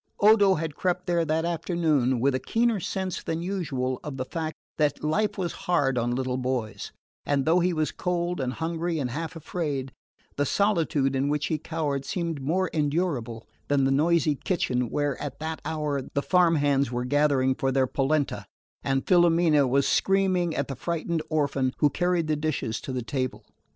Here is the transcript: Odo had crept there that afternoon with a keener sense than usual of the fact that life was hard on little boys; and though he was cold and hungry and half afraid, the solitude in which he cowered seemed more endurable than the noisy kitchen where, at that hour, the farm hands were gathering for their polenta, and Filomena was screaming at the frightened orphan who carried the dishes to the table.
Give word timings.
Odo 0.19 0.55
had 0.55 0.73
crept 0.73 1.05
there 1.05 1.23
that 1.25 1.45
afternoon 1.45 2.19
with 2.19 2.33
a 2.33 2.39
keener 2.39 2.79
sense 2.79 3.21
than 3.21 3.43
usual 3.43 3.99
of 4.03 4.17
the 4.17 4.25
fact 4.25 4.55
that 4.79 5.03
life 5.03 5.37
was 5.37 5.51
hard 5.69 5.95
on 5.95 6.09
little 6.15 6.37
boys; 6.37 6.91
and 7.23 7.45
though 7.45 7.59
he 7.59 7.71
was 7.71 7.91
cold 7.91 8.41
and 8.41 8.53
hungry 8.53 8.97
and 8.97 9.11
half 9.11 9.35
afraid, 9.35 9.91
the 10.37 10.43
solitude 10.47 11.15
in 11.15 11.29
which 11.29 11.45
he 11.45 11.59
cowered 11.59 12.03
seemed 12.03 12.41
more 12.41 12.67
endurable 12.73 13.45
than 13.67 13.83
the 13.83 13.91
noisy 13.91 14.33
kitchen 14.33 14.89
where, 14.89 15.21
at 15.21 15.37
that 15.37 15.61
hour, 15.65 16.01
the 16.15 16.23
farm 16.23 16.55
hands 16.55 16.91
were 16.91 17.05
gathering 17.05 17.53
for 17.53 17.71
their 17.71 17.85
polenta, 17.85 18.43
and 18.83 19.05
Filomena 19.05 19.67
was 19.67 19.87
screaming 19.87 20.55
at 20.55 20.67
the 20.67 20.75
frightened 20.75 21.21
orphan 21.29 21.73
who 21.77 21.91
carried 21.91 22.25
the 22.25 22.35
dishes 22.35 22.81
to 22.81 22.91
the 22.91 23.03
table. 23.03 23.45